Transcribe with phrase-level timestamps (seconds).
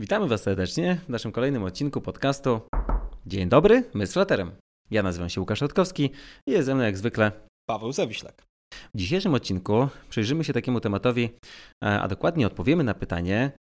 [0.00, 2.60] Witamy Was serdecznie w naszym kolejnym odcinku podcastu.
[3.26, 4.50] Dzień dobry, my z Flaterem.
[4.90, 6.10] Ja nazywam się Łukasz Rutkowski
[6.46, 7.32] i jest ze mną jak zwykle
[7.68, 8.44] Paweł Zawiślak.
[8.94, 11.30] W dzisiejszym odcinku przyjrzymy się takiemu tematowi,
[11.84, 13.52] e, a dokładnie odpowiemy na pytanie,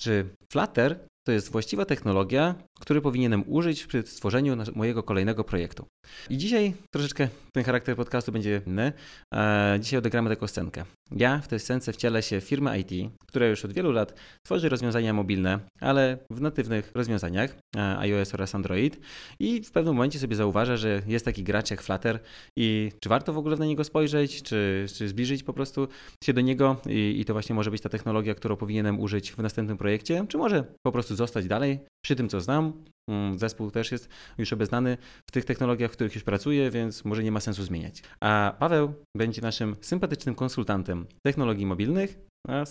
[0.00, 5.86] czy Flutter to jest właściwa technologia, której powinienem użyć przy stworzeniu mojego kolejnego projektu.
[6.30, 8.92] I dzisiaj troszeczkę ten charakter podcastu będzie inny.
[9.34, 10.84] E, dzisiaj odegramy taką scenkę.
[11.10, 14.68] Ja w tej scence wcielę się w firmę IT, która już od wielu lat tworzy
[14.68, 19.00] rozwiązania mobilne, ale w natywnych rozwiązaniach e, iOS oraz Android
[19.40, 22.20] i w pewnym momencie sobie zauważę, że jest taki gracz jak Flutter
[22.56, 25.88] i czy warto w ogóle na niego spojrzeć, czy, czy zbliżyć po prostu
[26.24, 29.38] się do niego i, i to właśnie może być ta technologia, którą powinienem użyć w
[29.38, 32.84] następnym projekcie, czy może po prostu zostać dalej przy tym, co znam.
[33.10, 34.96] Mm, zespół też jest już obeznany
[35.28, 38.02] w tych technologiach, w których już pracuje, więc może nie ma sensu zmieniać.
[38.20, 42.18] A Paweł będzie naszym sympatycznym konsultantem technologii mobilnych,
[42.48, 42.66] a y,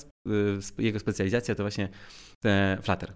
[0.77, 1.89] jego specjalizacja to właśnie
[2.81, 3.13] Flutter.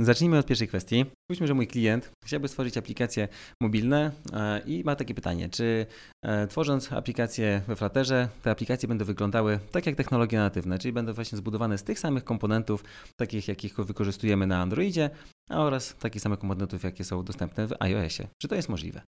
[0.00, 1.04] Zacznijmy od pierwszej kwestii.
[1.24, 3.28] Spójrzmy, że mój klient chciałby stworzyć aplikacje
[3.60, 5.86] mobilne e, i ma takie pytanie, czy
[6.22, 11.12] e, tworząc aplikacje we Flutterze, te aplikacje będą wyglądały tak jak technologie natywne, czyli będą
[11.12, 12.84] właśnie zbudowane z tych samych komponentów,
[13.16, 15.10] takich jakich wykorzystujemy na Androidzie,
[15.50, 18.28] oraz takich samych komponentów, jakie są dostępne w iOSie.
[18.42, 19.02] Czy to jest możliwe?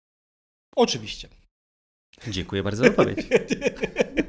[0.75, 1.27] Oczywiście.
[2.27, 3.17] Dziękuję bardzo za odpowiedź.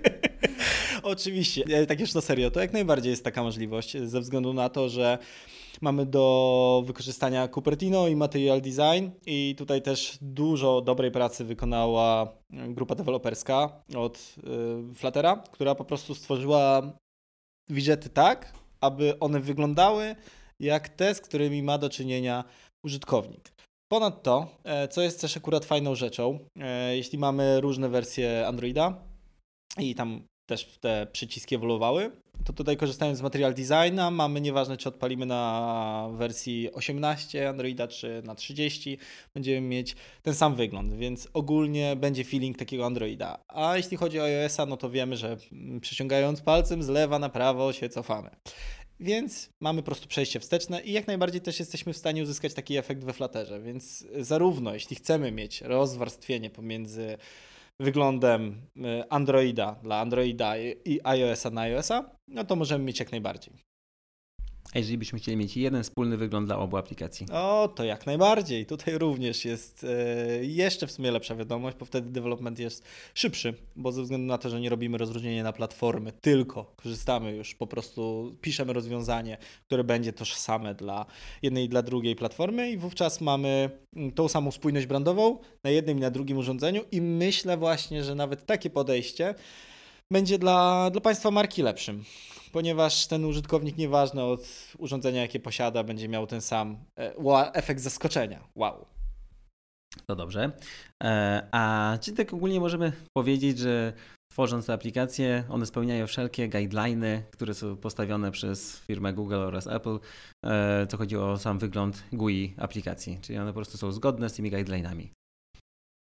[1.04, 4.88] Oczywiście, tak już na serio, to jak najbardziej jest taka możliwość, ze względu na to,
[4.88, 5.18] że
[5.80, 12.94] mamy do wykorzystania Cupertino i Material Design i tutaj też dużo dobrej pracy wykonała grupa
[12.94, 14.34] deweloperska od
[14.90, 16.92] y, Fluttera, która po prostu stworzyła
[17.70, 20.16] widgety tak, aby one wyglądały
[20.60, 22.44] jak te, z którymi ma do czynienia
[22.84, 23.52] użytkownik.
[23.92, 29.02] Ponadto, e, co jest też akurat fajną rzeczą, e, jeśli mamy różne wersje Androida
[29.78, 32.10] i tam też te przyciski ewoluowały,
[32.44, 38.22] to tutaj korzystając z Material Designa mamy nieważne czy odpalimy na wersji 18 Androida czy
[38.24, 38.98] na 30,
[39.34, 43.38] będziemy mieć ten sam wygląd, więc ogólnie będzie feeling takiego Androida.
[43.48, 45.36] A jeśli chodzi o iOS-a, no to wiemy, że
[45.80, 48.30] przyciągając palcem z lewa na prawo się cofamy.
[49.00, 52.76] Więc mamy po prostu przejście wsteczne i jak najbardziej też jesteśmy w stanie uzyskać taki
[52.76, 53.60] efekt we Flutterze.
[53.60, 57.18] Więc zarówno jeśli chcemy mieć rozwarstwienie pomiędzy
[57.80, 63.73] wyglądem y, Androida dla Androida i iOS-a na iOS-a, no to możemy mieć jak najbardziej.
[64.74, 67.26] A jeżeli byśmy chcieli mieć jeden wspólny wygląd dla obu aplikacji?
[67.32, 68.66] O, to jak najbardziej.
[68.66, 73.92] Tutaj również jest e, jeszcze w sumie lepsza wiadomość, bo wtedy development jest szybszy, bo
[73.92, 78.32] ze względu na to, że nie robimy rozróżnienia na platformy, tylko korzystamy już po prostu,
[78.40, 81.06] piszemy rozwiązanie, które będzie tożsame dla
[81.42, 85.98] jednej i dla drugiej platformy i wówczas mamy mm, tą samą spójność brandową na jednym
[85.98, 89.34] i na drugim urządzeniu i myślę właśnie, że nawet takie podejście
[90.14, 92.04] będzie dla, dla Państwa marki lepszym,
[92.52, 94.40] ponieważ ten użytkownik, nieważny od
[94.78, 98.40] urządzenia, jakie posiada, będzie miał ten sam e, efekt zaskoczenia.
[98.54, 98.86] Wow.
[100.06, 100.52] To dobrze.
[101.02, 103.92] E, a czy tak ogólnie możemy powiedzieć, że
[104.32, 109.98] tworząc te aplikacje, one spełniają wszelkie guideliny, które są postawione przez firmę Google oraz Apple,
[110.46, 114.32] e, co chodzi o sam wygląd GUI aplikacji, czyli one po prostu są zgodne z
[114.32, 115.10] tymi guidelinami.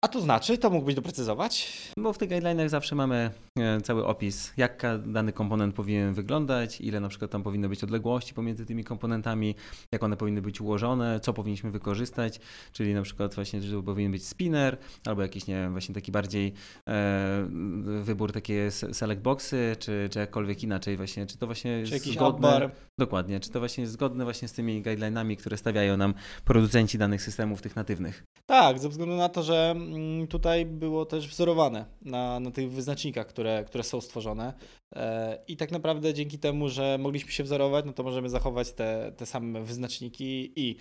[0.05, 1.73] A to znaczy, to mógłbyś doprecyzować?
[1.99, 7.01] Bo w tych guidelinach zawsze mamy e, cały opis, jak dany komponent powinien wyglądać, ile
[7.01, 9.55] na przykład tam powinno być odległości pomiędzy tymi komponentami,
[9.93, 12.41] jak one powinny być ułożone, co powinniśmy wykorzystać,
[12.73, 16.53] czyli na przykład właśnie, że powinien być spinner, albo jakiś, nie wiem, właśnie taki bardziej
[16.89, 17.49] e,
[18.03, 22.71] wybór takie select boxy, czy, czy jakkolwiek inaczej właśnie, czy to właśnie jest jakiś zgodne.
[22.99, 26.15] Dokładnie, czy to właśnie jest zgodne właśnie z tymi guidelinami, które stawiają nam
[26.45, 28.25] producenci danych systemów tych natywnych.
[28.47, 29.75] Tak, ze względu na to, że
[30.29, 34.53] tutaj było też wzorowane na, na tych wyznacznikach, które, które są stworzone.
[34.97, 39.13] E, I tak naprawdę dzięki temu, że mogliśmy się wzorować, no to możemy zachować te,
[39.17, 40.77] te same wyznaczniki i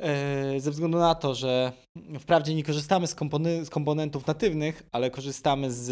[0.00, 1.72] e, ze względu na to, że
[2.20, 5.90] wprawdzie nie korzystamy z, kompony, z komponentów natywnych, ale korzystamy z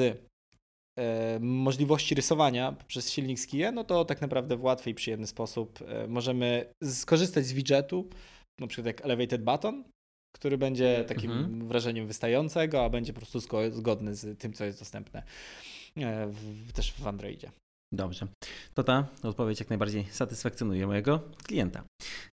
[0.99, 5.79] e, możliwości rysowania przez silnik Skie, no to tak naprawdę w łatwy i przyjemny sposób
[6.09, 8.09] możemy skorzystać z widgetu,
[8.61, 9.85] na przykład jak Elevated Button,
[10.33, 11.69] który będzie takim mhm.
[11.69, 13.41] wrażeniem wystającego, a będzie po prostu
[13.71, 15.23] zgodny z tym, co jest dostępne
[15.97, 17.51] e, w, też w Androidzie.
[17.93, 18.27] Dobrze.
[18.75, 21.85] To ta odpowiedź jak najbardziej satysfakcjonuje mojego klienta.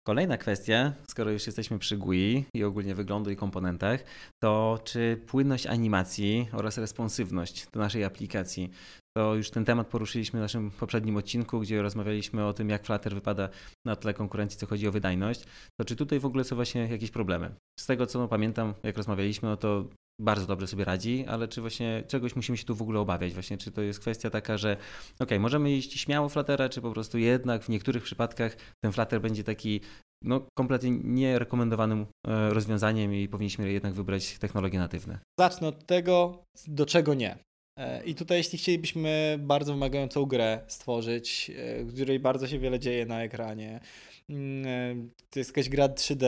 [0.07, 4.05] Kolejna kwestia, skoro już jesteśmy przy GUI i ogólnie wyglądu i komponentach,
[4.43, 8.71] to czy płynność animacji oraz responsywność do naszej aplikacji
[9.17, 13.15] to już ten temat poruszyliśmy w naszym poprzednim odcinku, gdzie rozmawialiśmy o tym, jak Flutter
[13.15, 13.49] wypada
[13.87, 15.45] na tle konkurencji, co chodzi o wydajność.
[15.81, 17.55] To czy tutaj w ogóle są właśnie jakieś problemy?
[17.81, 19.85] Z tego, co pamiętam, jak rozmawialiśmy, no to
[20.21, 23.33] bardzo dobrze sobie radzi, ale czy właśnie czegoś musimy się tu w ogóle obawiać?
[23.33, 24.77] Właśnie, czy to jest kwestia taka, że
[25.21, 29.45] ok, możemy iść śmiało Fluttera, czy po prostu jednak w niektórych przypadkach ten Flutter będzie
[29.45, 29.81] taki
[30.25, 35.19] no, kompletnie nierekomendowanym e, rozwiązaniem i powinniśmy jednak wybrać technologie natywne.
[35.41, 37.39] Zacznę od tego, do czego nie.
[37.79, 42.79] E, I tutaj, jeśli chcielibyśmy bardzo wymagającą grę stworzyć, e, w której bardzo się wiele
[42.79, 43.81] dzieje na ekranie,
[44.29, 46.27] mm, to jest jakaś gra 3D,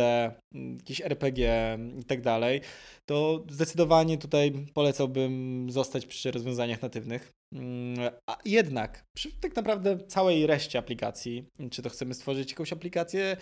[0.55, 2.61] mm, jakiś RPG i tak dalej,
[3.07, 7.33] to zdecydowanie tutaj polecałbym zostać przy rozwiązaniach natywnych.
[7.55, 13.37] Mm, a jednak, przy tak naprawdę całej reszcie aplikacji, czy to chcemy stworzyć jakąś aplikację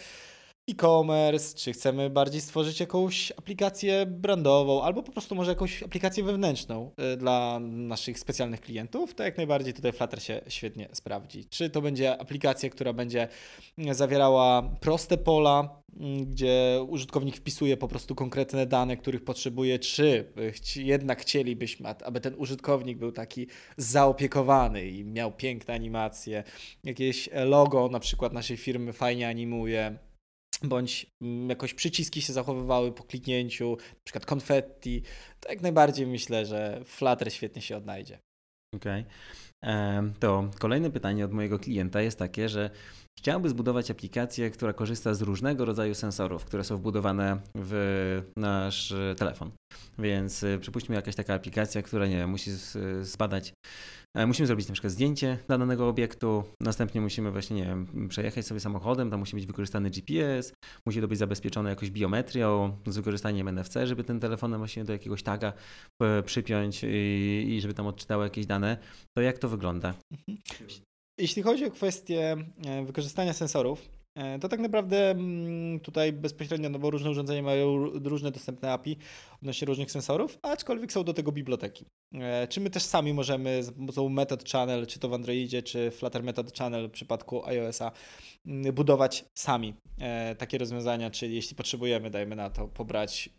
[0.69, 6.90] e-commerce, czy chcemy bardziej stworzyć jakąś aplikację brandową, albo po prostu może jakąś aplikację wewnętrzną
[7.14, 11.44] y, dla naszych specjalnych klientów, to jak najbardziej tutaj Flutter się świetnie sprawdzi.
[11.44, 13.28] Czy to będzie aplikacja, która będzie
[13.90, 20.32] zawierała proste pola, mm, gdzie użytkownik wpisuje po prostu konkretne dane, których potrzebuje, czy
[20.76, 23.46] jednak chcielibyśmy, aby ten użytkownik był taki
[23.76, 26.44] zaopiekowany i miał piękne animacje,
[26.84, 29.99] jakieś logo na przykład naszej firmy fajnie animuje,
[30.69, 35.02] bądź mm, jakoś przyciski się zachowywały po kliknięciu, na przykład konfetti,
[35.40, 38.19] to jak najbardziej myślę, że Flutter świetnie się odnajdzie.
[38.76, 39.05] Okej.
[39.62, 40.12] Okay.
[40.20, 42.70] To kolejne pytanie od mojego klienta jest takie, że
[43.19, 49.50] chciałby zbudować aplikację, która korzysta z różnego rodzaju sensorów, które są wbudowane w nasz telefon.
[49.99, 52.50] Więc y, przypuśćmy jakaś taka aplikacja, która nie musi
[53.00, 53.52] zbadać
[54.16, 58.61] E, musimy zrobić na przykład zdjęcie danego obiektu, następnie musimy właśnie, nie wiem, przejechać sobie
[58.61, 60.52] samochodem, tam musi być wykorzystany GPS,
[60.87, 65.22] musi to być zabezpieczone jakoś biometrią z wykorzystaniem NFC, żeby ten telefonem właśnie do jakiegoś
[65.22, 65.52] taga
[66.02, 68.76] e, przypiąć i, i żeby tam odczytało jakieś dane.
[69.16, 69.94] To jak to wygląda?
[71.19, 76.78] Jeśli chodzi o kwestię e, wykorzystania sensorów, E, to tak naprawdę mm, tutaj bezpośrednio, no
[76.78, 78.96] bo różne urządzenia mają różne dostępne API
[79.43, 81.87] odnośnie różnych sensorów, aczkolwiek są do tego biblioteki.
[82.14, 85.90] E, czy my też sami możemy z pomocą Method Channel, czy to w Androidzie, czy
[85.90, 87.93] Flutter Method Channel w przypadku iOS-a,
[88.46, 89.75] mm, budować sami
[90.38, 93.31] takie rozwiązania, czyli jeśli potrzebujemy, dajmy na to, pobrać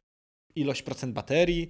[0.56, 1.69] ilość procent baterii,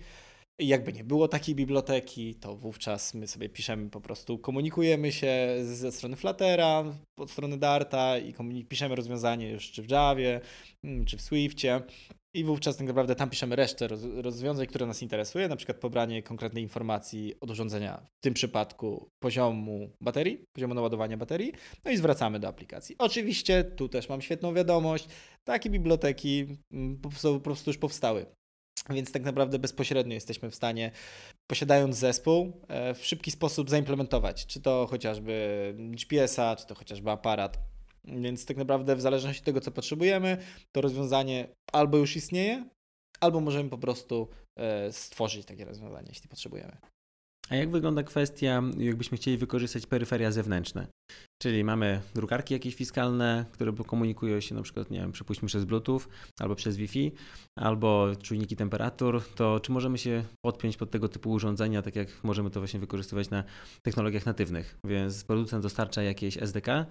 [0.60, 5.92] jakby nie było takiej biblioteki, to wówczas my sobie piszemy po prostu, komunikujemy się ze
[5.92, 6.84] strony Fluttera,
[7.20, 8.34] od strony Darta i
[8.70, 10.42] piszemy rozwiązanie już czy w Javie,
[10.84, 11.82] mm, czy w Swiftie.
[12.36, 16.64] I wówczas tak naprawdę tam piszemy resztę rozwiązań, które nas interesuje, na przykład pobranie konkretnej
[16.64, 21.54] informacji od urządzenia, w tym przypadku poziomu baterii, poziomu naładowania baterii,
[21.86, 22.96] no i zwracamy do aplikacji.
[22.98, 25.08] Oczywiście tu też mam świetną wiadomość,
[25.44, 28.26] takie biblioteki mm, po prostu już powstały.
[28.90, 30.92] Więc tak naprawdę bezpośrednio jesteśmy w stanie,
[31.48, 37.58] posiadając zespół, e, w szybki sposób zaimplementować, czy to chociażby GPS-a, czy to chociażby aparat.
[38.04, 40.38] Więc tak naprawdę w zależności od tego, co potrzebujemy,
[40.72, 42.70] to rozwiązanie albo już istnieje,
[43.20, 46.78] albo możemy po prostu e, stworzyć takie rozwiązanie, jeśli potrzebujemy.
[47.50, 50.88] A jak wygląda kwestia, jakbyśmy chcieli wykorzystać peryferia zewnętrzne?
[51.42, 56.00] Czyli mamy drukarki jakieś fiskalne, które komunikują się na przykład, nie wiem, przypuśćmy przez Bluetooth
[56.40, 57.12] albo przez Wi-Fi,
[57.60, 62.50] albo czujniki temperatur, to czy możemy się podpiąć pod tego typu urządzenia, tak jak możemy
[62.50, 63.44] to właśnie wykorzystywać na
[63.82, 64.78] technologiach natywnych?
[64.86, 66.86] Więc producent dostarcza jakieś SDK e,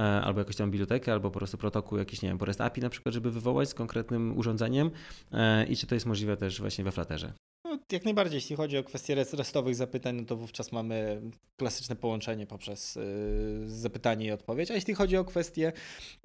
[0.00, 2.90] albo jakąś tam bibliotekę, albo po prostu protokół jakiś, nie wiem, po REST API na
[2.90, 4.90] przykład, żeby wywołać z konkretnym urządzeniem
[5.32, 7.32] e, i czy to jest możliwe też właśnie we Flutterze?
[7.68, 11.22] No, jak najbardziej, jeśli chodzi o kwestie restowych zapytań, no to wówczas mamy
[11.56, 14.70] klasyczne połączenie poprzez y, zapytanie i odpowiedź.
[14.70, 15.72] A jeśli chodzi o kwestie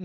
[0.00, 0.04] y,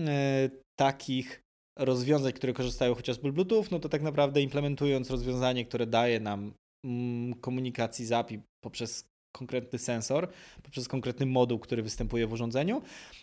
[0.78, 1.42] takich
[1.78, 6.52] rozwiązań, które korzystają chociażby z Bluetooth, no to tak naprawdę implementując rozwiązanie, które daje nam
[6.84, 10.28] mm, komunikacji z API poprzez konkretny sensor,
[10.62, 12.82] poprzez konkretny moduł, który występuje w urządzeniu,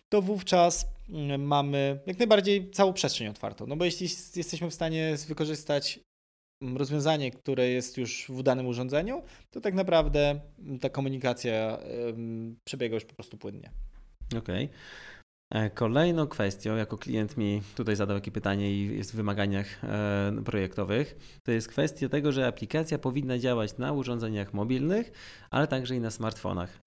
[0.09, 3.67] to wówczas mm, mamy jak najbardziej całą przestrzeń otwartą.
[3.67, 5.99] No bo jeśli jesteśmy w stanie wykorzystać
[6.61, 10.39] rozwiązanie, które jest już w danym urządzeniu, to tak naprawdę
[10.81, 11.77] ta komunikacja
[12.63, 13.71] przebiega już po prostu płynnie.
[14.37, 14.65] Okej.
[14.65, 14.77] Okay.
[15.49, 20.43] E, kolejną kwestią, jako klient mi tutaj zadał takie pytanie i jest w wymaganiach e,
[20.45, 25.11] projektowych, to jest kwestia tego, że aplikacja powinna działać na urządzeniach mobilnych,
[25.51, 26.79] ale także i na smartfonach.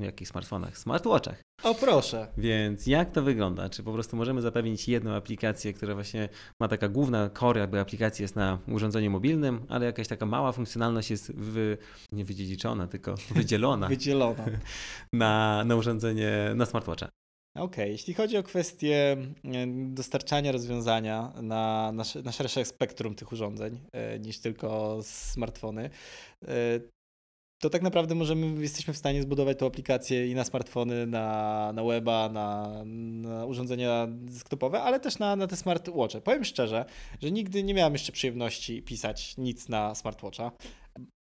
[0.00, 0.78] E, jakich smartfonach?
[0.78, 1.42] Smartwatchach.
[1.62, 2.28] O proszę.
[2.36, 3.68] Więc jak to wygląda?
[3.68, 6.28] Czy po prostu możemy zapewnić jedną aplikację, która właśnie
[6.60, 11.10] ma taka główna core, jakby aplikacja jest na urządzeniu mobilnym, ale jakaś taka mała funkcjonalność
[11.10, 11.78] jest wy,
[12.12, 13.88] nie wydziedziczona, tylko wydzielona.
[13.96, 14.44] wydzielona.
[15.12, 17.23] Na, na urządzenie, na smartwatcha.
[17.54, 17.88] Okej, okay.
[17.88, 19.16] jeśli chodzi o kwestię
[19.74, 21.92] dostarczania rozwiązania na,
[22.24, 25.90] na szersze spektrum tych urządzeń e, niż tylko smartfony,
[26.48, 26.80] e,
[27.64, 31.84] to tak naprawdę możemy, jesteśmy w stanie zbudować tą aplikację i na smartfony, na, na
[31.84, 36.20] weba, na, na urządzenia desktopowe, ale też na, na te smartwatche.
[36.20, 36.84] Powiem szczerze,
[37.22, 40.50] że nigdy nie miałem jeszcze przyjemności pisać nic na smartwatcha.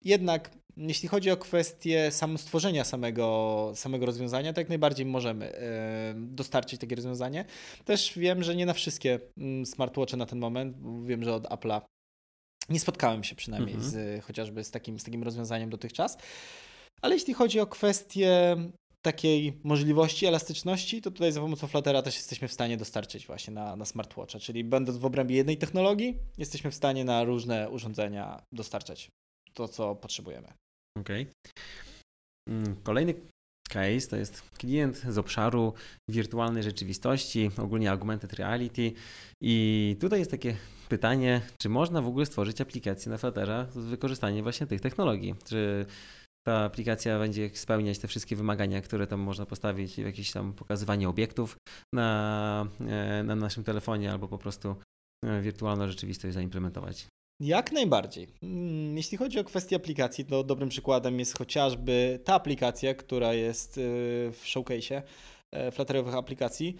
[0.03, 0.51] Jednak
[0.87, 6.81] jeśli chodzi o kwestię sam stworzenia samego, samego rozwiązania, to jak najbardziej możemy e, dostarczyć
[6.81, 7.45] takie rozwiązanie.
[7.85, 11.81] Też wiem, że nie na wszystkie mm, smartwatche na ten moment, wiem, że od Apple'a
[12.69, 13.91] nie spotkałem się przynajmniej mhm.
[13.91, 16.17] z, chociażby z takim, z takim rozwiązaniem dotychczas.
[17.01, 18.55] Ale jeśli chodzi o kwestię
[19.01, 23.75] takiej możliwości elastyczności, to tutaj za pomocą Fluttera też jesteśmy w stanie dostarczyć właśnie na,
[23.75, 29.09] na smartwatcha, czyli będąc w obrębie jednej technologii, jesteśmy w stanie na różne urządzenia dostarczać
[29.53, 30.47] to, co potrzebujemy.
[30.99, 31.21] Okej.
[31.21, 31.33] Okay.
[32.49, 33.13] Mm, kolejny
[33.69, 35.73] case to jest klient z obszaru
[36.09, 38.91] wirtualnej rzeczywistości, ogólnie augmented reality
[39.41, 40.55] i tutaj jest takie
[40.89, 45.35] pytanie, czy można w ogóle stworzyć aplikację na Fluttera z wykorzystaniem właśnie tych technologii?
[45.45, 45.85] Czy
[46.47, 51.57] ta aplikacja będzie spełniać te wszystkie wymagania, które tam można postawić, jakieś tam pokazywanie obiektów
[51.93, 54.75] na, e, na naszym telefonie albo po prostu
[55.25, 57.07] e, wirtualną rzeczywistość zaimplementować.
[57.39, 58.27] Jak najbardziej.
[58.43, 63.77] Mm, jeśli chodzi o kwestię aplikacji, to dobrym przykładem jest chociażby ta aplikacja, która jest
[63.77, 63.81] y,
[64.33, 65.01] w showcase'ie
[65.51, 66.77] e, flatterowych aplikacji,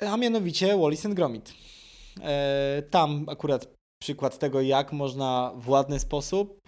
[0.00, 1.54] a mianowicie Wallis and Gromit.
[2.90, 6.60] Tam akurat przykład tego, jak można w ładny sposób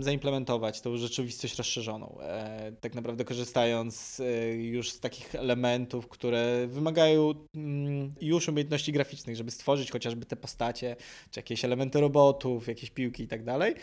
[0.00, 2.18] zaimplementować tą rzeczywistość rozszerzoną.
[2.20, 9.36] E, tak naprawdę korzystając e, już z takich elementów, które wymagają mm, już umiejętności graficznych,
[9.36, 10.96] żeby stworzyć chociażby te postacie,
[11.30, 13.74] czy jakieś elementy robotów, jakieś piłki i tak dalej,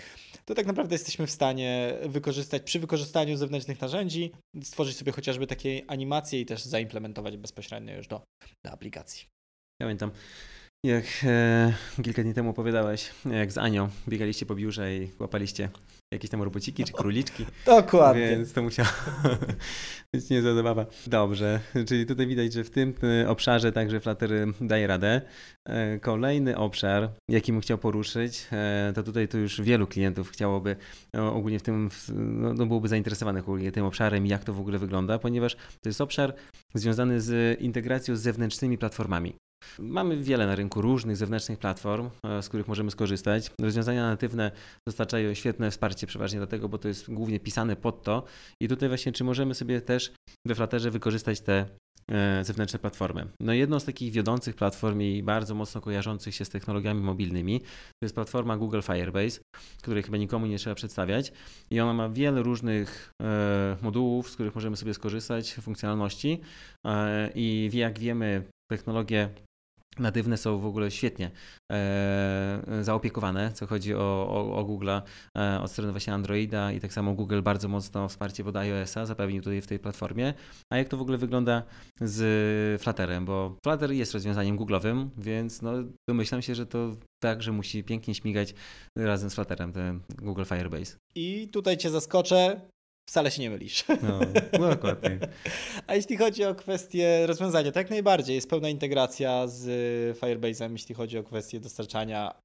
[0.45, 4.31] to tak naprawdę jesteśmy w stanie wykorzystać przy wykorzystaniu zewnętrznych narzędzi,
[4.63, 8.21] stworzyć sobie chociażby takie animacje i też zaimplementować bezpośrednio już do,
[8.65, 9.25] do aplikacji.
[9.81, 10.11] Pamiętam,
[10.85, 11.73] jak e,
[12.03, 15.69] kilka dni temu opowiadałeś, jak z Anią biegaliście po biurze i łapaliście
[16.13, 17.45] jakieś tam robociki czy króliczki.
[17.65, 18.29] Dokładnie.
[18.29, 18.89] Więc to musiało
[20.13, 20.85] być niezła zabawa.
[21.07, 25.21] Dobrze, czyli tutaj widać, że w tym e, obszarze także Flutter daje radę.
[25.65, 30.75] E, kolejny obszar, jaki bym chciał poruszyć, e, to tutaj to już wielu klientów chciałoby
[31.13, 35.19] ogólnie w tym, no, no byłoby zainteresowanych ogólnie tym obszarem jak to w ogóle wygląda,
[35.19, 36.33] ponieważ to jest obszar
[36.73, 39.40] związany z integracją z zewnętrznymi platformami.
[39.79, 43.51] Mamy wiele na rynku różnych zewnętrznych platform, e, z których możemy skorzystać.
[43.61, 44.51] Rozwiązania natywne
[44.87, 48.23] dostarczają świetne wsparcie przeważnie do tego, bo to jest głównie pisane pod to.
[48.61, 50.11] I tutaj właśnie, czy możemy sobie też
[50.47, 51.65] we Flutterze wykorzystać te
[52.11, 53.27] e, zewnętrzne platformy.
[53.41, 58.01] No jedną z takich wiodących platform i bardzo mocno kojarzących się z technologiami mobilnymi to
[58.01, 59.39] jest platforma Google Firebase,
[59.81, 61.31] której chyba nikomu nie trzeba przedstawiać
[61.71, 66.41] i ona ma wiele różnych e, modułów, z których możemy sobie skorzystać, funkcjonalności
[67.35, 69.29] i jak wiemy technologie
[69.99, 71.31] natywne są w ogóle świetnie
[71.71, 76.93] e, zaopiekowane, co chodzi o, o, o Google e, od strony właśnie Androida i tak
[76.93, 80.33] samo Google bardzo mocno wsparcie pod iOS-a zapewnił tutaj w tej platformie.
[80.69, 81.63] A jak to w ogóle wygląda
[82.01, 83.25] z Flutterem?
[83.25, 85.71] Bo Flutter jest rozwiązaniem Google'owym, więc no,
[86.09, 88.53] domyślam się, że to także musi pięknie śmigać
[88.97, 90.97] razem z Flutterem, ten Google Firebase.
[91.15, 92.61] I tutaj Cię zaskoczę,
[93.09, 93.85] wcale się nie mylisz.
[94.03, 94.19] No,
[94.59, 95.19] no, dokładnie.
[95.87, 99.63] A jeśli chodzi o kwestię rozwiązania, tak najbardziej jest pełna integracja z
[100.19, 102.41] Firebase'em, jeśli chodzi o kwestię dostarczania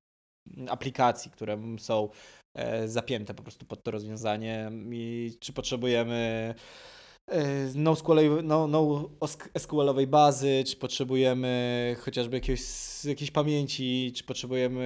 [0.68, 2.08] aplikacji, które są
[2.54, 6.54] e, zapięte po prostu pod to rozwiązanie i czy potrzebujemy
[7.30, 9.10] E, NoSQL, no, no
[10.06, 12.60] bazy, czy potrzebujemy chociażby jakiegoś,
[13.04, 14.84] jakiejś pamięci, czy potrzebujemy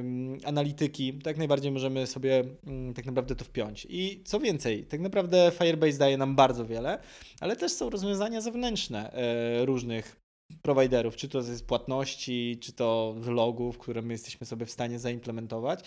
[0.00, 3.86] mm, analityki, tak najbardziej możemy sobie mm, tak naprawdę to wpiąć.
[3.90, 6.98] I co więcej, tak naprawdę Firebase daje nam bardzo wiele,
[7.40, 10.21] ale też są rozwiązania zewnętrzne e, różnych
[10.62, 14.98] prowajderów, czy to z płatności, czy to z logów, które my jesteśmy sobie w stanie
[14.98, 15.80] zaimplementować.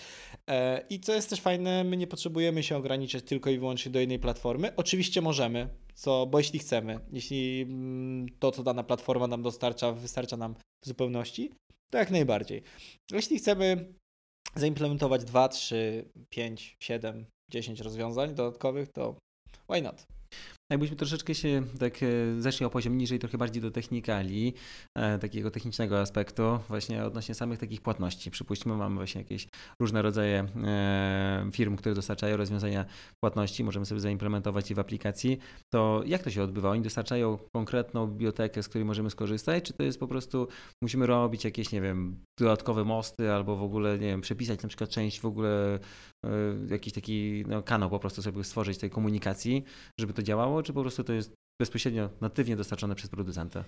[0.50, 4.00] E, I co jest też fajne, my nie potrzebujemy się ograniczać tylko i wyłącznie do
[4.00, 4.76] jednej platformy.
[4.76, 10.38] Oczywiście możemy, co, bo jeśli chcemy, jeśli mm, to, co dana platforma nam dostarcza, wystarcza
[10.38, 11.52] nam w zupełności,
[11.92, 12.64] to jak najbardziej.
[13.12, 13.94] Jeśli chcemy
[14.56, 19.16] zaimplementować 2, 3, 5, 7, 10 rozwiązań dodatkowych, to
[19.70, 20.15] why not?
[20.70, 22.08] Jakbyśmy troszeczkę się tak e,
[22.42, 24.54] zeszli o poziom niżej, trochę bardziej do technikali,
[24.96, 28.32] e, takiego technicznego aspektu, właśnie odnośnie samych takich płatności.
[28.32, 29.48] Przypuśćmy, mamy właśnie jakieś
[29.80, 32.86] różne rodzaje e, firm, które dostarczają rozwiązania
[33.24, 35.38] płatności, możemy sobie zaimplementować je w aplikacji.
[35.74, 36.70] To jak to się odbywa?
[36.70, 40.48] Oni dostarczają konkretną bibliotekę, z której możemy skorzystać, czy to jest po prostu,
[40.84, 44.90] musimy robić jakieś, nie wiem, dodatkowe mosty, albo w ogóle, nie wiem, przepisać na przykład
[44.90, 45.80] część w ogóle
[46.70, 49.64] jakiś taki no, kanał po prostu sobie stworzyć tej komunikacji,
[50.00, 53.64] żeby to działało, czy po prostu to jest bezpośrednio, natywnie dostarczone przez producenta?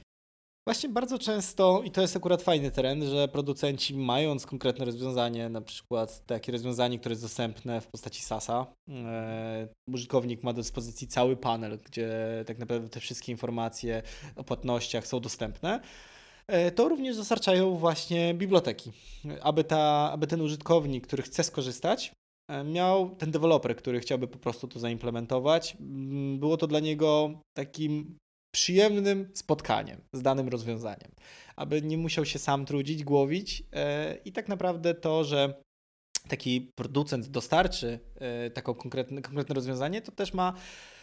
[0.67, 5.61] Właśnie bardzo często, i to jest akurat fajny teren, że producenci mając konkretne rozwiązanie, na
[5.61, 11.37] przykład takie rozwiązanie, które jest dostępne w postaci SASa, e, użytkownik ma do dyspozycji cały
[11.37, 12.09] panel, gdzie
[12.47, 14.03] tak naprawdę te wszystkie informacje
[14.35, 15.79] o płatnościach są dostępne,
[16.47, 18.91] e, to również dostarczają właśnie biblioteki,
[19.41, 22.26] aby, ta, aby ten użytkownik, który chce skorzystać, e,
[22.65, 25.77] miał ten deweloper, który chciałby po prostu to zaimplementować.
[25.79, 28.17] Mm, było to dla niego takim
[28.51, 31.11] przyjemnym spotkaniem z danym rozwiązaniem,
[31.55, 35.61] aby nie musiał się sam trudzić, głowić e, i tak naprawdę to, że
[36.27, 40.96] taki producent dostarczy e, taką konkretne, konkretne rozwiązanie, to też ma E,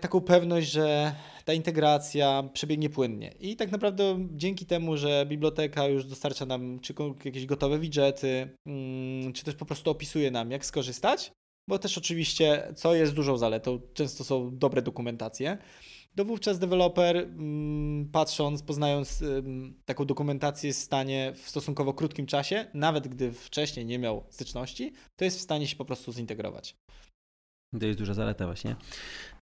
[0.00, 1.14] taką pewność, że
[1.44, 3.34] ta integracja przebiegnie płynnie.
[3.40, 9.32] I tak naprawdę dzięki temu, że biblioteka już dostarcza nam czy jakieś gotowe widgety, mm,
[9.32, 11.32] czy też po prostu opisuje nam, jak skorzystać,
[11.68, 15.58] bo też oczywiście, co jest dużą zaletą, często są dobre dokumentacje,
[16.16, 19.24] to wówczas deweloper, mm, patrząc, poznając
[19.84, 24.92] taką dokumentację, jest w stanie w stosunkowo krótkim czasie, nawet gdy wcześniej nie miał styczności,
[25.16, 26.76] to jest w stanie się po prostu zintegrować.
[27.80, 28.76] To jest duża zaleta właśnie.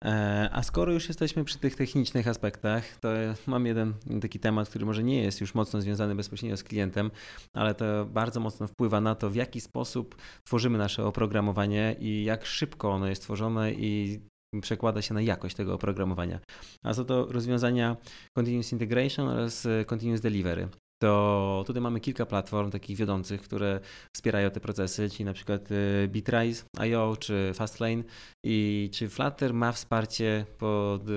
[0.05, 3.09] E, a skoro już jesteśmy przy tych technicznych aspektach, to
[3.47, 7.11] mam jeden taki temat, który może nie jest już mocno związany bezpośrednio z klientem,
[7.55, 12.47] ale to bardzo mocno wpływa na to, w jaki sposób tworzymy nasze oprogramowanie i jak
[12.47, 14.21] szybko ono jest tworzone i
[14.63, 16.41] przekłada się na jakość tego oprogramowania.
[16.85, 17.97] A są to rozwiązania
[18.35, 20.69] Continuous Integration oraz Continuous Delivery
[20.99, 23.81] to tutaj mamy kilka platform takich wiodących, które
[24.17, 28.03] wspierają te procesy, czyli na przykład y, Bitrise, IO czy Fastlane
[28.45, 31.13] i czy Flutter ma wsparcie, pod, y,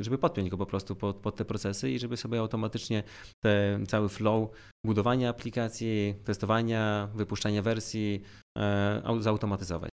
[0.00, 3.02] żeby podpiąć go po prostu pod, pod te procesy i żeby sobie automatycznie
[3.44, 4.50] ten cały flow
[4.86, 8.22] budowania aplikacji, testowania, wypuszczania wersji
[8.58, 9.93] e, zautomatyzować.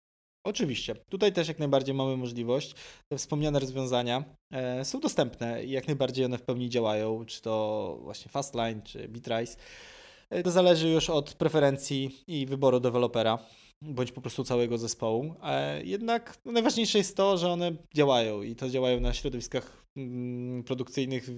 [0.46, 0.94] Oczywiście.
[0.94, 2.74] Tutaj też jak najbardziej mamy możliwość.
[3.12, 7.98] Te wspomniane rozwiązania e, są dostępne i jak najbardziej one w pełni działają, czy to
[8.02, 9.56] właśnie Fastline, czy Bitrise.
[10.30, 13.38] E, to zależy już od preferencji i wyboru dewelopera,
[13.82, 15.34] bądź po prostu całego zespołu.
[15.42, 20.64] E, jednak no, najważniejsze jest to, że one działają i to działają na środowiskach mm,
[20.64, 21.28] produkcyjnych.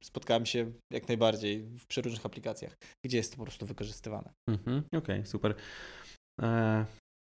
[0.00, 4.32] Spotkałem się jak najbardziej w przeróżnych aplikacjach, gdzie jest to po prostu wykorzystywane.
[4.48, 5.54] Mhm, Okej, okay, super.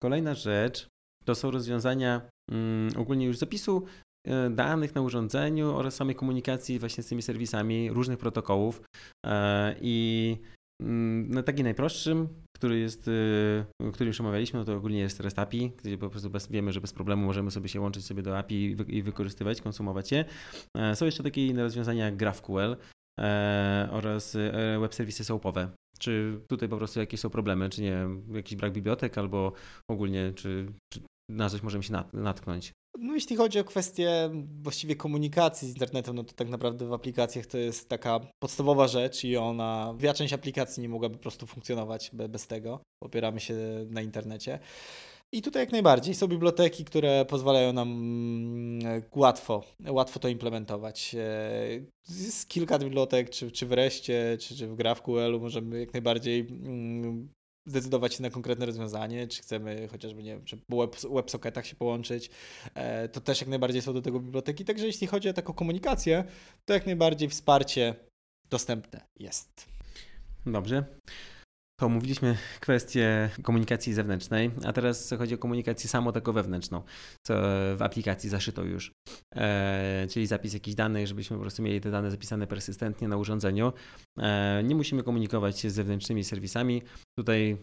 [0.01, 0.87] Kolejna rzecz,
[1.29, 2.21] to są rozwiązania
[2.51, 3.85] mm, ogólnie już zapisu
[4.27, 8.81] e, danych na urządzeniu oraz samej komunikacji właśnie z tymi serwisami różnych protokołów.
[9.25, 10.37] E, I
[10.83, 15.39] mm, no, taki najprostszym, który jest, e, który już omawialiśmy, no to ogólnie jest REST
[15.39, 18.37] API, gdzie po prostu bez, wiemy, że bez problemu możemy sobie się łączyć sobie do
[18.37, 20.25] API i wykorzystywać, konsumować je.
[20.93, 22.75] Są jeszcze takie inne rozwiązania jak GraphQL
[23.91, 24.37] oraz
[24.79, 29.17] web serwisy soapowe, czy tutaj po prostu jakieś są problemy, czy nie jakiś brak bibliotek,
[29.17, 29.53] albo
[29.91, 32.73] ogólnie, czy, czy na coś możemy się natknąć.
[32.99, 34.29] No jeśli chodzi o kwestię
[34.61, 39.23] właściwie komunikacji z internetem, no to tak naprawdę w aplikacjach to jest taka podstawowa rzecz
[39.23, 42.79] i ona, dwie część aplikacji nie mogłaby po prostu funkcjonować bez tego.
[43.03, 43.55] Opieramy się
[43.89, 44.59] na internecie.
[45.31, 51.15] I tutaj jak najbardziej są biblioteki, które pozwalają nam mm, łatwo, łatwo to implementować.
[52.09, 57.29] Jest kilka bibliotek, czy, czy wreszcie, czy, czy w GraphQL możemy jak najbardziej mm,
[57.65, 61.75] zdecydować się na konkretne rozwiązanie, czy chcemy chociażby, nie wiem, czy po web, WebSocketach się
[61.75, 62.29] połączyć,
[62.73, 64.65] e, to też jak najbardziej są do tego biblioteki.
[64.65, 66.23] Także jeśli chodzi o taką komunikację,
[66.65, 67.95] to jak najbardziej wsparcie
[68.49, 69.65] dostępne jest.
[70.45, 70.83] Dobrze.
[71.79, 76.81] To omówiliśmy kwestię komunikacji zewnętrznej, a teraz chodzi o komunikację samo taką wewnętrzną,
[77.27, 77.33] co
[77.75, 78.91] w aplikacji zaszyto już.
[79.35, 83.73] E, czyli zapis jakichś danych, żebyśmy po prostu mieli te dane zapisane persystentnie na urządzeniu.
[84.17, 86.81] E, nie musimy komunikować się z zewnętrznymi serwisami.
[87.19, 87.57] Tutaj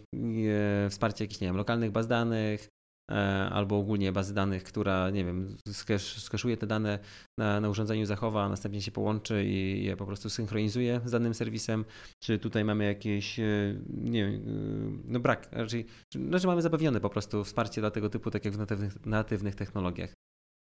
[0.85, 2.67] e, wsparcie jakichś, nie wiem, lokalnych baz danych,
[3.51, 5.57] albo ogólnie bazy danych, która, nie wiem,
[5.97, 6.99] skeszuje te dane
[7.39, 11.33] na, na urządzeniu, zachowa, a następnie się połączy i je po prostu synchronizuje z danym
[11.33, 11.85] serwisem,
[12.23, 17.09] czy tutaj mamy jakieś, e, nie wiem, e, no brak, raczej, znaczy mamy zapewnione po
[17.09, 20.13] prostu wsparcie dla tego typu, tak jak w natywnych, natywnych technologiach.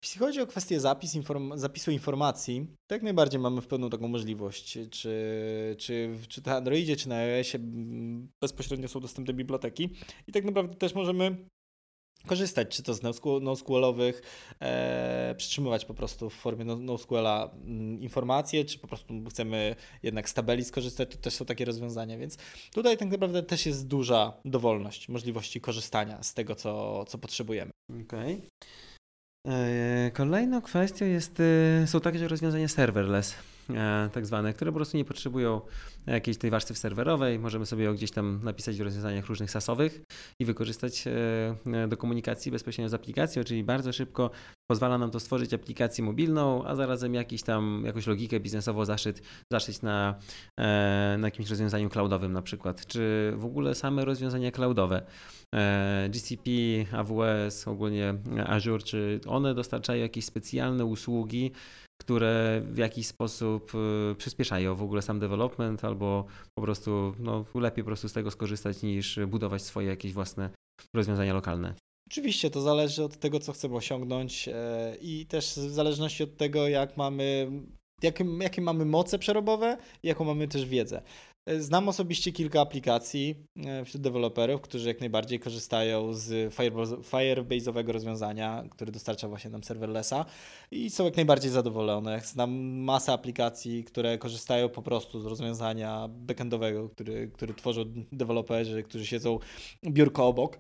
[0.04, 4.08] Jeśli chodzi o kwestię zapis, inform zapisu informacji, to jak najbardziej mamy w pełną taką
[4.08, 4.80] możliwość.
[4.90, 7.60] Czy, czy, czy na Androidzie, czy na iOSie
[8.42, 9.90] bezpośrednio są dostępne biblioteki
[10.28, 11.38] i tak naprawdę też możemy
[12.28, 13.02] korzystać, czy to z
[13.42, 14.22] NoSQLowych,
[14.60, 20.34] e, przytrzymywać po prostu w formie NoSQLa mm, informacje, czy po prostu chcemy jednak z
[20.34, 22.38] tabeli skorzystać, to też są takie rozwiązania, więc
[22.74, 27.72] tutaj tak naprawdę też jest duża dowolność możliwości korzystania z tego, co, co potrzebujemy.
[27.90, 28.34] Okej.
[28.34, 28.42] Okay.
[29.48, 33.36] E, kolejną kwestią jest, e, są takie rozwiązania serverless.
[33.70, 35.62] E, tak zwane, które po prostu nie potrzebują
[36.08, 37.40] jakiejś tej warstwy serwerowej.
[37.40, 40.02] Możemy sobie ją gdzieś tam napisać w rozwiązaniach różnych sasowych
[40.40, 44.32] i wykorzystać e, do komunikacji bezpośrednio z aplikacją, czyli bardzo szybko
[44.72, 49.18] pozwala nam to stworzyć aplikację mobilną, a zarazem jakiś tam, jakąś logikę biznesową zaszyć,
[49.52, 50.16] zaszyć na,
[50.60, 55.06] e, na jakimś rozwiązaniu cloudowym na przykład, czy w ogóle same rozwiązania cloudowe.
[56.10, 56.52] GCP,
[56.92, 58.14] AWS, ogólnie
[58.46, 61.52] Azure, czy one dostarczają jakieś specjalne usługi,
[62.02, 63.72] które w jakiś sposób
[64.18, 66.26] przyspieszają w ogóle sam development albo
[66.56, 70.50] po prostu no, lepiej po prostu z tego skorzystać niż budować swoje jakieś własne
[70.96, 71.74] rozwiązania lokalne?
[72.08, 76.68] Oczywiście to zależy od tego, co chcemy osiągnąć e, i też w zależności od tego,
[76.68, 77.52] jak mamy,
[78.02, 81.02] jakie, jakie mamy moce przerobowe i jaką mamy też wiedzę.
[81.46, 86.54] E, znam osobiście kilka aplikacji e, wśród deweloperów, którzy jak najbardziej korzystają z
[87.12, 90.26] Firebase'owego rozwiązania, które dostarcza właśnie nam serverlessa
[90.72, 92.22] i są jak najbardziej zadowolone.
[92.26, 99.06] Znam masę aplikacji, które korzystają po prostu z rozwiązania backendowego, który, który tworzą deweloperzy, którzy
[99.06, 99.40] siedzą
[99.86, 100.60] biurko obok.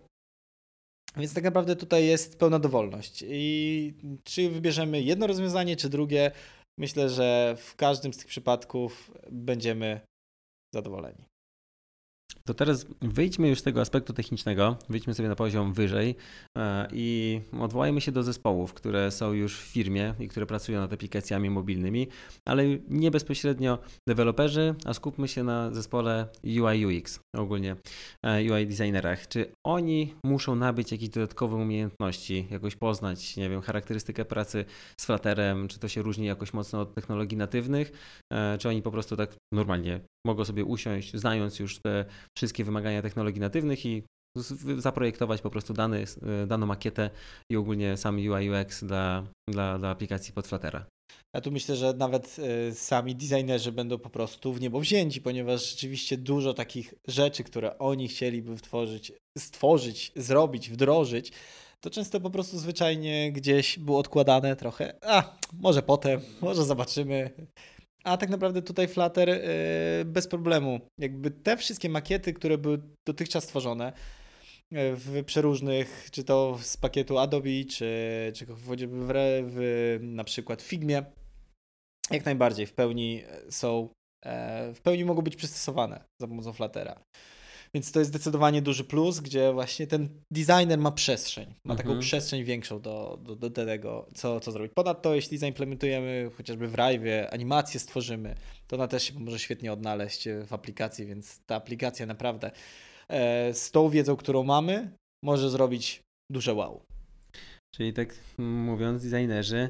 [1.17, 3.23] Więc tak naprawdę tutaj jest pełna dowolność.
[3.27, 3.93] I
[4.23, 6.31] czy wybierzemy jedno rozwiązanie, czy drugie,
[6.77, 10.01] myślę, że w każdym z tych przypadków będziemy
[10.73, 11.25] zadowoleni.
[12.45, 16.15] To teraz wyjdźmy już z tego aspektu technicznego, wyjdźmy sobie na poziom wyżej
[16.57, 20.93] e, i odwołajmy się do zespołów, które są już w firmie i które pracują nad
[20.93, 22.07] aplikacjami mobilnymi,
[22.47, 27.75] ale nie bezpośrednio deweloperzy, a skupmy się na zespole UI UX, ogólnie
[28.25, 29.27] e, UI designerach.
[29.27, 34.65] Czy oni muszą nabyć jakieś dodatkowe umiejętności, jakoś poznać, nie wiem, charakterystykę pracy
[34.99, 37.91] z Flutterem, czy to się różni jakoś mocno od technologii natywnych,
[38.33, 42.05] e, czy oni po prostu tak normalnie mogą sobie usiąść, znając już te
[42.37, 44.03] wszystkie wymagania technologii natywnych i
[44.77, 46.05] zaprojektować po prostu dany,
[46.47, 47.09] daną makietę
[47.51, 50.85] i ogólnie sam UI UX dla, dla, dla aplikacji pod Fluttera.
[51.35, 55.69] Ja tu myślę, że nawet e, sami designerzy będą po prostu w niebo wzięci, ponieważ
[55.69, 61.31] rzeczywiście dużo takich rzeczy, które oni chcieliby stworzyć, stworzyć, zrobić, wdrożyć,
[61.81, 64.93] to często po prostu zwyczajnie gdzieś było odkładane trochę.
[65.01, 67.29] A, może potem, może zobaczymy.
[68.03, 70.79] A tak naprawdę tutaj Flutter yy, bez problemu.
[70.99, 73.93] Jakby te wszystkie makiety, które były dotychczas stworzone
[74.71, 77.91] yy, w przeróżnych, czy to z pakietu Adobe, czy,
[78.35, 78.75] czy w,
[79.45, 81.05] w, na przykład Figmie,
[82.11, 83.89] jak najbardziej w pełni są,
[84.25, 84.31] yy,
[84.73, 87.03] w pełni mogą być przystosowane za pomocą Fluttera.
[87.75, 92.01] Więc to jest zdecydowanie duży plus, gdzie właśnie ten designer ma przestrzeń, ma taką mhm.
[92.01, 94.71] przestrzeń większą do, do, do tego, co, co zrobić.
[94.75, 98.35] Ponadto, jeśli zaimplementujemy chociażby w Rive animację stworzymy,
[98.67, 102.51] to ona też się może świetnie odnaleźć w aplikacji, więc ta aplikacja naprawdę
[103.07, 104.91] e, z tą wiedzą, którą mamy,
[105.23, 106.81] może zrobić duże wow.
[107.75, 109.69] Czyli tak mówiąc, designerzy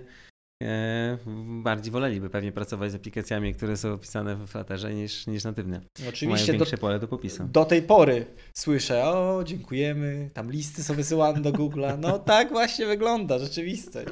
[1.63, 5.81] bardziej woleliby pewnie pracować z aplikacjami, które są opisane w Flutterze niż, niż natywne.
[6.09, 7.43] Oczywiście Mają większe do, pole do popisu.
[7.43, 11.99] Do tej pory słyszę, o dziękujemy, tam listy są wysyłane do Google'a.
[11.99, 14.09] No tak właśnie wygląda rzeczywistość.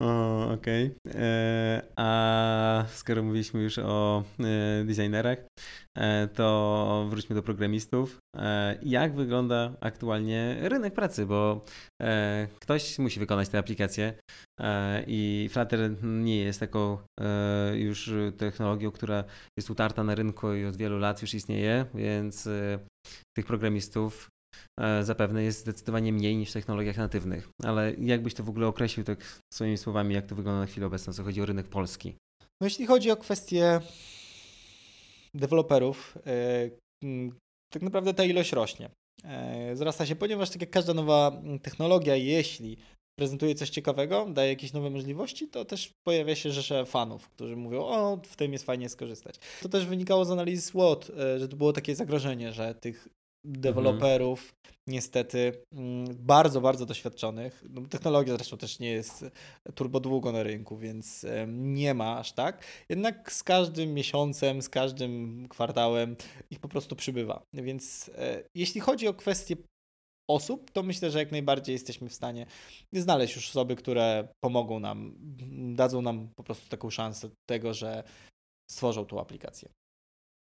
[0.00, 0.94] Okej.
[1.06, 1.20] Okay.
[1.22, 5.38] E, a skoro mówiliśmy już o e, designerach,
[5.98, 8.18] e, to wróćmy do programistów.
[8.82, 11.26] Jak wygląda aktualnie rynek pracy?
[11.26, 11.64] Bo
[12.60, 14.14] ktoś musi wykonać te aplikacje
[15.06, 16.98] i Flutter nie jest taką
[17.74, 19.24] już technologią, która
[19.58, 22.48] jest utarta na rynku i od wielu lat już istnieje, więc
[23.36, 24.28] tych programistów
[25.02, 27.48] zapewne jest zdecydowanie mniej niż w technologiach natywnych.
[27.62, 31.12] Ale jakbyś to w ogóle określił tak swoimi słowami, jak to wygląda na chwilę obecną,
[31.12, 32.14] co chodzi o rynek polski?
[32.60, 33.80] No jeśli chodzi o kwestię
[35.34, 36.70] deweloperów, e,
[37.72, 38.90] tak naprawdę ta ilość rośnie.
[39.24, 42.76] E, wzrasta się, ponieważ tak jak każda nowa technologia, jeśli
[43.18, 47.80] prezentuje coś ciekawego, daje jakieś nowe możliwości, to też pojawia się rzesze fanów, którzy mówią,
[47.80, 49.38] o, w tym jest fajnie skorzystać.
[49.62, 53.08] To też wynikało z analizy SWOT, że to było takie zagrożenie, że tych
[53.44, 54.74] deweloperów, mhm.
[54.86, 57.64] niestety mm, bardzo, bardzo doświadczonych.
[57.70, 59.24] No, technologia zresztą też nie jest
[59.74, 62.64] turbo długo na rynku, więc nie ma aż tak.
[62.88, 66.16] Jednak z każdym miesiącem, z każdym kwartałem
[66.50, 67.42] ich po prostu przybywa.
[67.54, 69.56] Więc e, jeśli chodzi o kwestię
[70.30, 72.46] osób, to myślę, że jak najbardziej jesteśmy w stanie
[72.92, 75.14] znaleźć już osoby, które pomogą nam,
[75.74, 78.04] dadzą nam po prostu taką szansę tego, że
[78.70, 79.68] stworzą tą aplikację.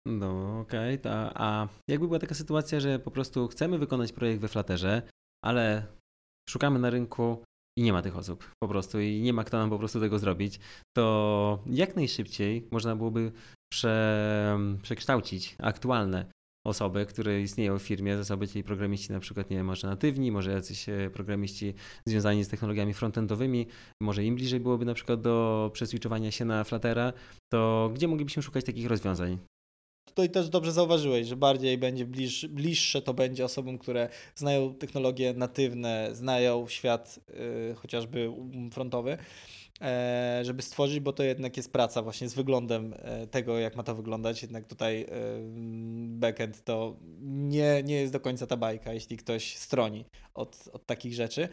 [0.07, 4.47] No okej, okay, a jakby była taka sytuacja, że po prostu chcemy wykonać projekt we
[4.47, 5.01] Flutterze,
[5.45, 5.85] ale
[6.49, 7.43] szukamy na rynku
[7.77, 10.19] i nie ma tych osób po prostu i nie ma kto nam po prostu tego
[10.19, 10.59] zrobić,
[10.97, 13.31] to jak najszybciej można byłoby
[13.73, 16.25] prze, przekształcić aktualne
[16.67, 20.51] osoby, które istnieją w firmie, zasoby, czyli programiści na przykład, nie wiem, może natywni, może
[20.51, 21.73] jacyś e, programiści
[22.07, 23.67] związani z technologiami frontendowymi,
[24.01, 27.13] może im bliżej byłoby na przykład do przeswitchowania się na Fluttera,
[27.53, 29.37] to gdzie moglibyśmy szukać takich rozwiązań?
[30.07, 35.33] Tutaj też dobrze zauważyłeś, że bardziej będzie bliż, bliższe to będzie osobom, które znają technologie
[35.33, 37.19] natywne, znają świat
[37.71, 38.31] y, chociażby
[38.71, 39.17] frontowy,
[39.81, 43.83] e, żeby stworzyć, bo to jednak jest praca właśnie z wyglądem e, tego, jak ma
[43.83, 44.41] to wyglądać.
[44.41, 45.07] Jednak tutaj e,
[46.07, 51.13] backend to nie, nie jest do końca ta bajka, jeśli ktoś stroni od, od takich
[51.13, 51.49] rzeczy.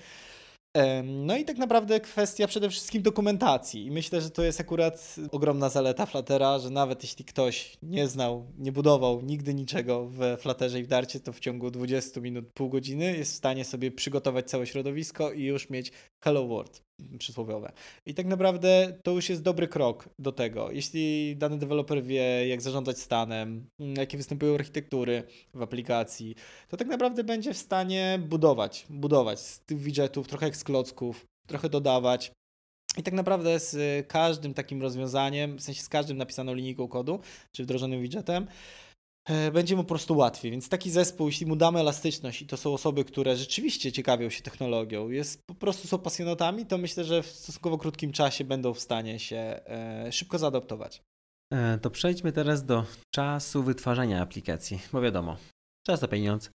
[1.05, 3.87] No i tak naprawdę kwestia przede wszystkim dokumentacji.
[3.87, 8.47] I myślę, że to jest akurat ogromna zaleta Fluttera, że nawet jeśli ktoś nie znał,
[8.59, 12.69] nie budował nigdy niczego w Flutterze i w Darcie, to w ciągu 20 minut, pół
[12.69, 15.93] godziny jest w stanie sobie przygotować całe środowisko i już mieć
[16.25, 16.83] Hello World
[17.19, 17.73] przysłowiowe.
[18.07, 20.71] I tak naprawdę to już jest dobry krok do tego.
[20.71, 25.23] Jeśli dany deweloper wie, jak zarządzać stanem, jakie występują architektury
[25.55, 26.35] w aplikacji,
[26.69, 31.27] to tak naprawdę będzie w stanie budować, budować z tych widgetów, trochę jak z klocków,
[31.47, 32.33] trochę dodawać.
[32.97, 37.21] I tak naprawdę z każdym takim rozwiązaniem, w sensie z każdym napisaną linijką kodu,
[37.53, 38.47] czy wdrożonym widgetem,
[39.53, 40.51] będzie mu po prostu łatwiej.
[40.51, 44.43] Więc taki zespół, jeśli mu damy elastyczność i to są osoby, które rzeczywiście ciekawią się
[44.43, 48.81] technologią, jest po prostu są pasjonatami, to myślę, że w stosunkowo krótkim czasie będą w
[48.81, 51.03] stanie się e, szybko zaadaptować.
[51.53, 52.85] E, to przejdźmy teraz do
[53.15, 55.37] czasu wytwarzania aplikacji, bo wiadomo,
[55.87, 56.51] czas to pieniądz.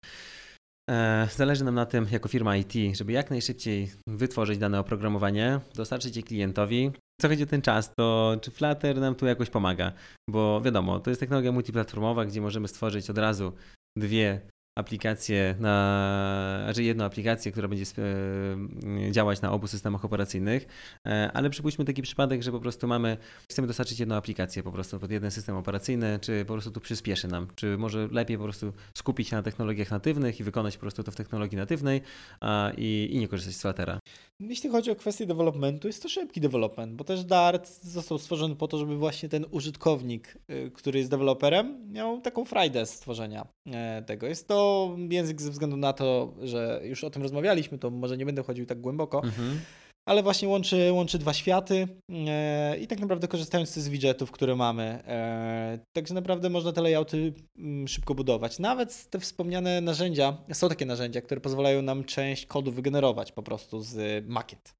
[1.36, 6.22] Zależy nam na tym, jako firma IT, żeby jak najszybciej wytworzyć dane oprogramowanie, dostarczyć je
[6.22, 9.92] klientowi, co chodzi o ten czas, to czy Flutter nam tu jakoś pomaga?
[10.30, 13.52] Bo wiadomo, to jest technologia multiplatformowa, gdzie możemy stworzyć od razu
[13.98, 14.40] dwie
[14.78, 20.66] aplikację na, znaczy jedną aplikację, która będzie e, działać na obu systemach operacyjnych,
[21.06, 23.16] e, ale przypuśćmy taki przypadek, że po prostu mamy,
[23.50, 27.28] chcemy dostarczyć jedną aplikację po prostu pod jeden system operacyjny, czy po prostu tu przyspieszy
[27.28, 31.02] nam, czy może lepiej po prostu skupić się na technologiach natywnych i wykonać po prostu
[31.02, 32.00] to w technologii natywnej
[32.40, 33.98] a, i, i nie korzystać z Fluttera.
[34.40, 38.68] Jeśli chodzi o kwestię developmentu, jest to szybki development, bo też Dart został stworzony po
[38.68, 44.26] to, żeby właśnie ten użytkownik, y, który jest deweloperem, miał taką frajdę stworzenia e, tego.
[44.26, 44.67] Jest to
[45.10, 48.66] język ze względu na to, że już o tym rozmawialiśmy, to może nie będę chodził
[48.66, 49.60] tak głęboko, mhm.
[50.08, 51.88] ale właśnie łączy, łączy dwa światy
[52.28, 54.82] e, i tak naprawdę korzystając z widgetów, które mamy.
[55.06, 58.58] E, także naprawdę można te layouty mm, szybko budować.
[58.58, 63.80] Nawet te wspomniane narzędzia, są takie narzędzia, które pozwalają nam część kodu wygenerować po prostu
[63.80, 64.74] z makiet.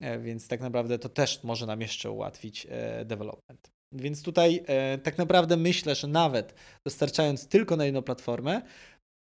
[0.00, 2.66] E, więc tak naprawdę to też może nam jeszcze ułatwić
[3.04, 3.70] development.
[3.92, 4.64] Więc tutaj
[5.02, 8.62] tak naprawdę myślę, że nawet dostarczając tylko na jedną platformę,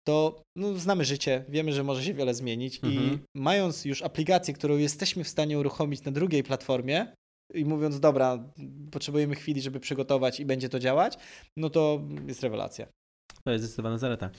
[0.07, 2.93] to no, znamy życie, wiemy, że może się wiele zmienić mhm.
[2.93, 7.13] i mając już aplikację, którą jesteśmy w stanie uruchomić na drugiej platformie
[7.53, 8.49] i mówiąc, dobra,
[8.91, 11.17] potrzebujemy chwili, żeby przygotować i będzie to działać,
[11.57, 12.87] no to jest rewelacja.
[13.47, 14.29] To jest zdecydowana zaleta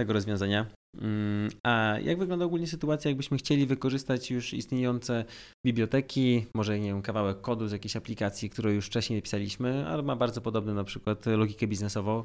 [0.00, 0.66] tego rozwiązania.
[1.00, 5.24] Mm, a jak wygląda ogólnie sytuacja, jakbyśmy chcieli wykorzystać już istniejące
[5.66, 10.16] biblioteki, może nie wiem, kawałek kodu z jakiejś aplikacji, którą już wcześniej pisaliśmy, ale ma
[10.16, 12.24] bardzo podobną na przykład logikę biznesową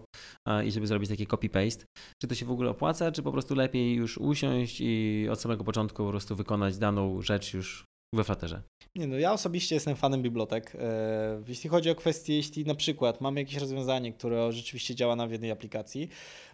[0.66, 1.84] i żeby zrobić taki copy-paste.
[2.22, 5.64] Czy to się w ogóle opłaca, czy po prostu lepiej już usiąść i od samego
[5.64, 8.62] początku po prostu wykonać daną rzecz już we Flutterze?
[8.96, 10.76] Nie no, ja osobiście jestem fanem bibliotek.
[10.76, 15.26] E, jeśli chodzi o kwestię, jeśli na przykład mamy jakieś rozwiązanie, które rzeczywiście działa na
[15.26, 16.10] jednej aplikacji,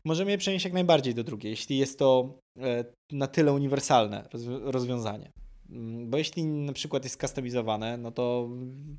[0.05, 4.29] możemy je przenieść jak najbardziej do drugiej, jeśli jest to e, na tyle uniwersalne
[4.63, 5.31] rozwiązanie.
[5.69, 8.49] Mm, bo jeśli na przykład jest customizowane, no to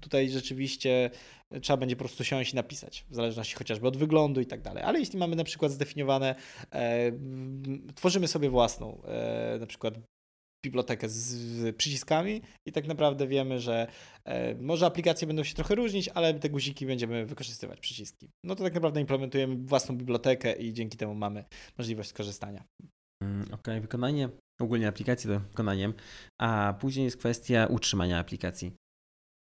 [0.01, 1.11] tutaj rzeczywiście
[1.63, 4.83] trzeba będzie po prostu siąść i napisać, w zależności chociażby od wyglądu i tak dalej.
[4.83, 6.35] Ale jeśli mamy na przykład zdefiniowane,
[6.73, 7.13] e,
[7.95, 9.95] tworzymy sobie własną, e, na przykład
[10.67, 13.87] bibliotekę z przyciskami i tak naprawdę wiemy, że
[14.25, 18.31] e, może aplikacje będą się trochę różnić, ale te guziki będziemy wykorzystywać przyciski.
[18.45, 21.45] No to tak naprawdę implementujemy własną bibliotekę i dzięki temu mamy
[21.79, 22.65] możliwość skorzystania.
[23.23, 23.81] Mm, okej, okay.
[23.81, 24.29] wykonanie
[24.61, 25.95] ogólnie aplikacji to wykonaniem,
[26.41, 28.73] a później jest kwestia utrzymania aplikacji.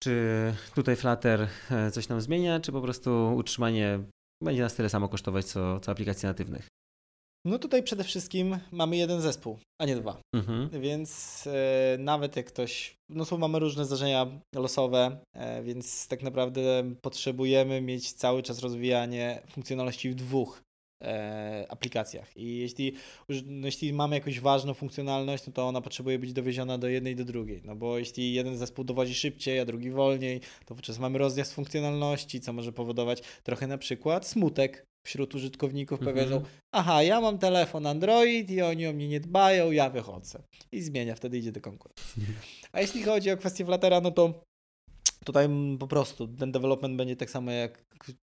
[0.03, 4.01] Czy tutaj Flutter e, coś nam zmienia, czy po prostu utrzymanie
[4.42, 6.68] będzie nas tyle samo kosztować, co, co aplikacje natywnych?
[7.44, 10.20] No tutaj przede wszystkim mamy jeden zespół, a nie dwa.
[10.35, 10.81] Mhm.
[10.81, 16.94] Więc e, nawet jak ktoś, no są mamy różne zdarzenia losowe, e, więc tak naprawdę
[17.03, 20.62] potrzebujemy mieć cały czas rozwijanie funkcjonalności w dwóch
[21.03, 22.37] e, aplikacjach.
[22.37, 22.94] I jeśli,
[23.46, 27.16] no jeśli mamy jakąś ważną funkcjonalność, no to ona potrzebuje być dowieziona do jednej i
[27.16, 27.62] do drugiej.
[27.64, 32.40] No bo jeśli jeden zespół dowodzi szybciej, a drugi wolniej, to wówczas mamy rozjazd funkcjonalności,
[32.40, 36.16] co może powodować trochę na przykład smutek wśród użytkowników mhm.
[36.16, 40.42] powiedzą, aha, ja mam telefon Android i oni o mnie nie dbają, ja wychodzę.
[40.72, 42.22] I zmienia, wtedy idzie do konkurencji.
[42.72, 44.42] A jeśli chodzi o kwestię Fluttera, no to
[45.24, 47.84] tutaj po prostu ten development będzie tak samo jak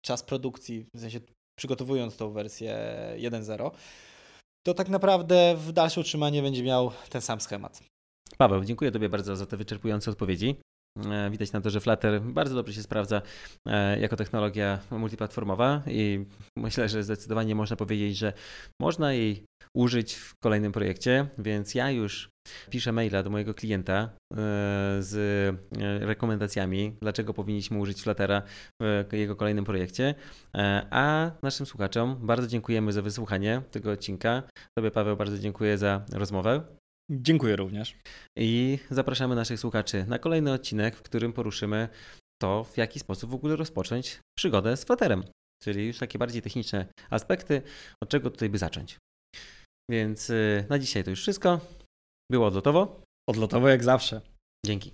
[0.05, 1.21] czas produkcji, w sensie
[1.59, 2.79] przygotowując tą wersję
[3.17, 3.71] 1.0,
[4.67, 7.83] to tak naprawdę w dalsze utrzymanie będzie miał ten sam schemat.
[8.39, 10.57] Paweł, dziękuję Tobie bardzo za te wyczerpujące odpowiedzi.
[11.07, 13.23] E, widać na to, że Flutter bardzo dobrze się sprawdza
[13.67, 16.25] e, jako technologia multiplatformowa i
[16.57, 18.33] myślę, że zdecydowanie można powiedzieć, że
[18.81, 19.45] można jej
[19.77, 22.31] użyć w kolejnym projekcie, więc ja już
[22.71, 24.37] piszę maila do mojego klienta e,
[25.01, 25.15] z
[26.01, 28.43] rekomendacjami, dlaczego powinniśmy użyć Fluttera
[28.83, 30.15] w jego kolejnym projekcie.
[30.91, 34.43] A naszym słuchaczom bardzo dziękujemy za wysłuchanie tego odcinka.
[34.79, 36.79] Tobie, Paweł, bardzo dziękuję za rozmowę.
[37.11, 37.97] Dziękuję również.
[38.39, 41.89] I zapraszamy naszych słuchaczy na kolejny odcinek, w którym poruszymy
[42.43, 45.25] to, w jaki sposób w ogóle rozpocząć przygodę z Flutterem.
[45.63, 47.63] Czyli już takie bardziej techniczne aspekty,
[48.03, 48.99] od czego tutaj by zacząć.
[49.91, 51.61] Więc y, na dzisiaj to już wszystko.
[52.33, 53.03] Było odlotowo.
[53.29, 54.21] Odlotowo jak zawsze.
[54.67, 54.93] Dzięki.